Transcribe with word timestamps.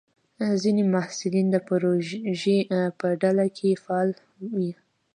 ځینې 0.61 0.83
محصلین 0.93 1.47
د 1.51 1.57
پروژې 1.67 2.57
په 2.99 3.07
ډله 3.21 3.45
کې 3.57 3.79
فعال 3.83 4.09
وي. 4.55 4.71